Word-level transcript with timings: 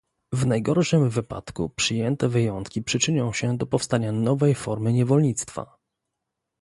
W 0.33 0.45
najgorszym 0.45 1.09
wypadku 1.09 1.69
przyjęte 1.69 2.29
wyjątki 2.29 2.81
przyczynią 2.83 3.33
się 3.33 3.57
do 3.57 3.65
powstania 3.65 4.11
nowej 4.11 4.55
formy 4.55 4.93
niewolnictwa 4.93 5.77